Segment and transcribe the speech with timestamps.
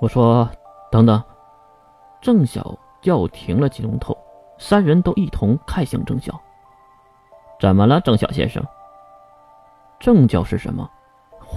[0.00, 0.48] 我说
[0.90, 1.22] ：“等等。”
[2.20, 4.16] 郑晓叫停了金龙头，
[4.58, 6.38] 三人都一同看向郑晓。
[7.58, 8.62] 怎么了，郑晓先生？
[9.98, 10.90] 正教是什么？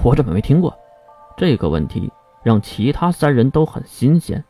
[0.04, 0.74] 我怎么没听过？
[1.36, 2.12] 这个问题
[2.44, 4.44] 让其他三人都很新鲜。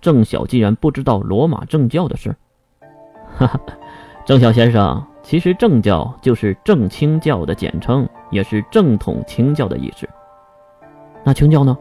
[0.00, 2.34] 郑晓竟然不知道罗马正教的事。
[3.36, 3.60] 哈哈，
[4.24, 10.08] 郑晓先生，其实正教就是正清教的简称，也是正统清教的意思。
[11.22, 11.76] 那清教呢？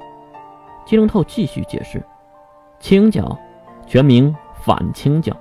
[0.90, 2.04] 金龙透继续解释：
[2.80, 3.38] 清教
[3.86, 5.32] 全名反清教，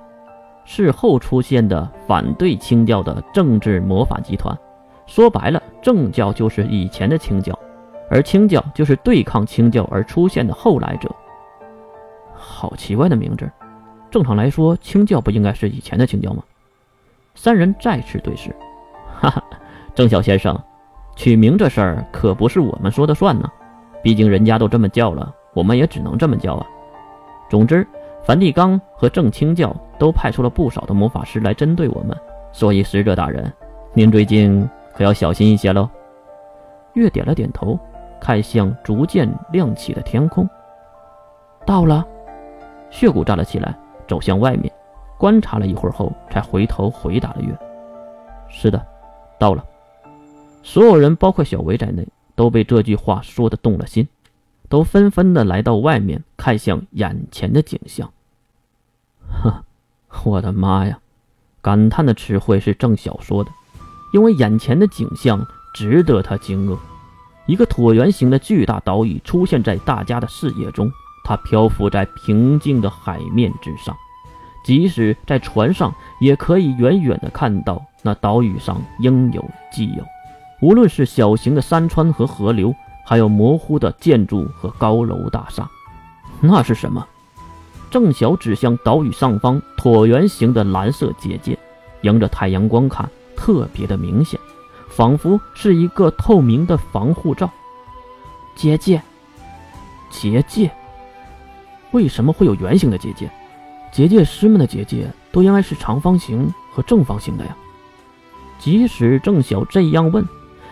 [0.63, 4.55] 是后出现的反对清教的政治魔法集团。
[5.07, 7.57] 说白了，正教就是以前的清教，
[8.11, 11.09] 而清教就是对抗清教而出现的后来者。
[12.35, 13.49] 好奇怪的名字，
[14.11, 16.43] 正常来说，清教不应该是以前的清教吗？
[17.33, 18.55] 三人再次对视，
[19.19, 19.43] 哈哈，
[19.95, 20.55] 郑晓先生，
[21.15, 23.51] 取名这事儿可不是我们说的算呢，
[24.03, 26.65] 毕竟人家都这么叫了，我们也只能这么叫啊。
[27.49, 27.85] 总之，
[28.23, 32.17] 梵蒂冈和正清教都派出了不少的魔法师来针对我们，
[32.53, 33.51] 所以使者大人，
[33.93, 35.89] 您最近可要小心一些喽。
[36.93, 37.77] 月点了点头，
[38.21, 40.49] 看向逐渐亮起的天空，
[41.65, 42.07] 到了。
[42.89, 43.75] 血骨站了起来，
[44.07, 44.71] 走向外面，
[45.17, 47.53] 观察了一会儿后，才回头回答了月
[48.47, 48.81] ：“是的，
[49.37, 49.65] 到了。”
[50.63, 54.07] 所有人，包括小维在内，都被这句话说的动了心，
[54.69, 58.11] 都纷纷的来到外面，看向眼前的景象。
[59.27, 59.65] 呵，
[60.23, 60.99] 我的妈呀！
[61.61, 63.51] 感叹的词汇是郑晓说的，
[64.13, 66.77] 因为眼前的景象值得他惊愕。
[67.47, 70.89] 一个椭圆形的巨大岛屿出现在大家的视野中。
[71.21, 73.95] 它漂浮在平静的海面之上，
[74.65, 80.03] 即使在船上，也可以远远的看到那岛屿上应有尽有。
[80.59, 82.73] 无论是小型的山川和河流，
[83.09, 85.67] 还有模糊的建筑和高楼大厦，
[86.39, 87.03] 那是什么？
[87.89, 91.57] 郑晓指向岛屿上方椭圆形的蓝色结界，
[92.01, 94.39] 迎着太阳光看，特别的明显，
[94.89, 97.49] 仿佛是一个透明的防护罩。
[98.55, 99.01] 结界，
[100.11, 100.69] 结界。
[101.89, 103.27] 为什么会有圆形的结界？
[103.91, 107.57] 结界师们的结界都应该是长方形和正方形的呀。
[108.59, 110.23] 即使郑晓这样问，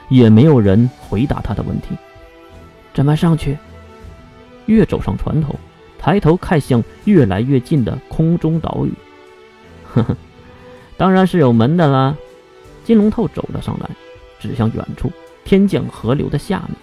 [0.08, 1.97] 也没有人回答他的问题。
[2.97, 3.56] 怎么上去？
[4.66, 5.56] 越走上船头，
[6.00, 8.91] 抬头看向越来越近的空中岛屿。
[9.94, 10.18] 呵呵，
[10.97, 12.18] 当然是有门的啦。
[12.84, 13.88] 金龙透走了上来，
[14.40, 15.12] 指向远处
[15.46, 16.75] 天降河流的下面。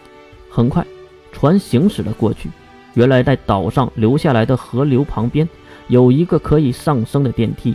[0.49, 0.87] 很快，
[1.33, 2.49] 船行驶了过去。
[2.93, 5.49] 原来在岛上留下来的河流旁边
[5.89, 7.75] 有一个可以上升的电梯，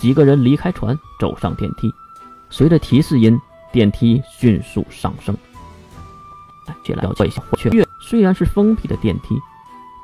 [0.00, 1.88] 几个人离开船，走上电梯，
[2.50, 3.38] 随着提示音，
[3.70, 5.36] 电梯迅速上升。
[6.84, 7.04] 起来，
[7.72, 9.38] 月虽然是封闭的电梯，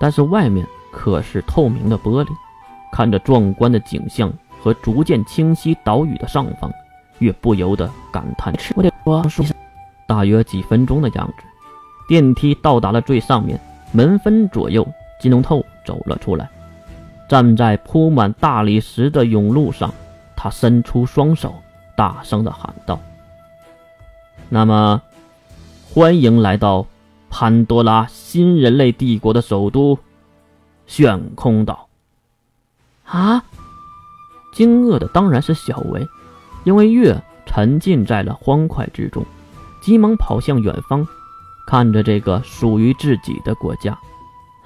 [0.01, 2.29] 但是外面可是透明的玻璃。
[2.93, 4.31] 看着壮观的景象
[4.61, 6.71] 和逐渐清晰岛屿的上方，
[7.21, 8.91] 月不由得感叹：“我得
[9.31, 9.45] 说，
[10.07, 11.45] 大约几分钟的样子，
[12.07, 13.59] 电梯到达了最上面。”
[13.95, 14.87] 门分左右，
[15.21, 16.49] 金龙透走了出来，
[17.29, 19.93] 站在铺满大理石的甬路上，
[20.35, 21.55] 他伸出双手，
[21.95, 22.99] 大声的喊道
[24.49, 25.03] ：“那么，
[25.95, 26.87] 欢迎来到
[27.29, 29.99] 潘多拉新人类帝国的首都——
[30.89, 31.87] 悬空岛。”
[33.05, 33.45] 啊！
[34.55, 36.09] 惊愕的当然是小维，
[36.65, 39.23] 因为月沉浸在了欢快之中，
[39.83, 41.07] 急忙跑向远方。
[41.67, 43.93] 看着这个属于自己的国家，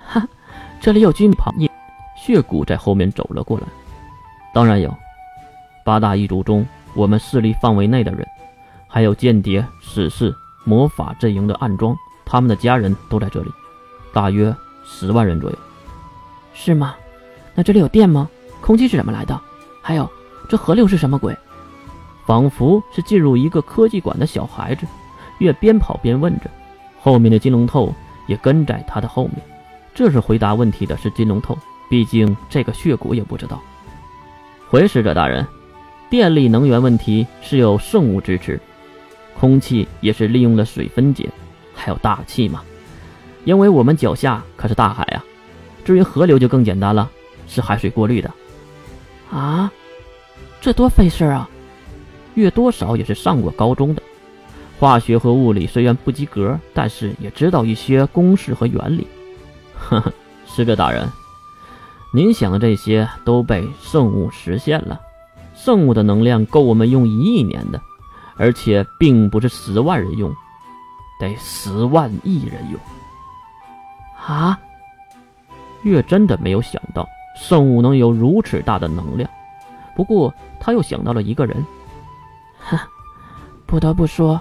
[0.07, 0.25] 哈，
[0.81, 1.69] 这里有居民朋友。
[2.17, 3.67] 血骨在后面走了过来。
[4.55, 4.95] 当然有，
[5.85, 8.25] 八大一族中我们势力范围内的人，
[8.87, 10.33] 还有间谍、死士、
[10.67, 13.51] 魔法阵营的暗桩，他们的家人都在这里，
[14.13, 14.55] 大约
[14.85, 15.57] 十万人左右。
[16.53, 16.95] 是吗？
[17.55, 18.29] 那这里有电吗？
[18.61, 19.41] 空气是怎么来的？
[19.81, 20.11] 还有，
[20.49, 21.35] 这河流是什么鬼？
[22.27, 24.85] 仿佛是进入一个科技馆的小孩子，
[25.39, 26.51] 越边跑边问着。
[27.01, 27.95] 后面的金龙透
[28.27, 29.37] 也跟在他的后面。
[29.95, 31.57] 这是回答问题的是金龙透，
[31.89, 33.63] 毕竟这个血骨也不知道。
[34.69, 35.47] 回使者大人，
[36.11, 38.61] 电力能源问题是有圣物支持，
[39.39, 41.29] 空气也是利用了水分解，
[41.75, 42.63] 还有大气嘛。
[43.45, 45.25] 因为我们脚下可是大海啊。
[45.85, 47.09] 至于河流就更简单了，
[47.47, 48.31] 是海水过滤的。
[49.31, 49.71] 啊，
[50.61, 51.49] 这多费事啊！
[52.35, 54.03] 月多少也是上过高中的。
[54.79, 59.07] 化学和物理虽然不及格，但是也知道一些公式和原理。
[59.79, 60.13] 呵呵，
[60.47, 61.09] 使者大人，
[62.13, 65.01] 您想的这些都被圣物实现了。
[65.55, 67.81] 圣物的能量够我们用一亿年的，
[68.37, 70.35] 而且并不是十万人用，
[71.19, 72.81] 得十万亿人用。
[74.27, 74.59] 啊！
[75.83, 79.31] 月真的没有想到圣物能有如此大的能量，
[79.95, 81.65] 不过他又想到了一个人。
[82.59, 82.89] 哈，
[83.67, 84.41] 不得不说，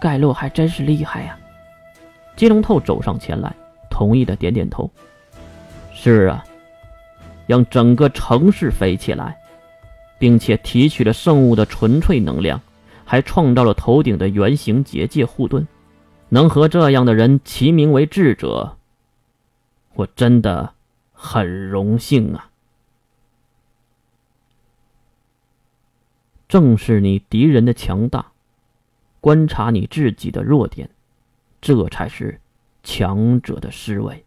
[0.00, 1.36] 盖洛还真是厉害呀。
[2.36, 3.52] 金龙透走上前来，
[3.90, 4.88] 同意的点点头。
[5.92, 6.44] 是啊，
[7.46, 9.36] 让整个城市飞起来，
[10.18, 12.60] 并且提取了圣物的纯粹能量，
[13.10, 15.66] 还创造了头顶的圆形结界护盾，
[16.28, 18.76] 能和这样的人齐名为智者，
[19.94, 20.74] 我真的
[21.12, 22.52] 很荣幸啊！
[26.46, 28.30] 正是你敌人的强大，
[29.20, 30.88] 观察你自己的弱点，
[31.60, 32.40] 这才是
[32.84, 34.24] 强者的思维。